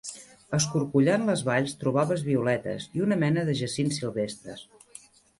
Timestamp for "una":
3.07-3.17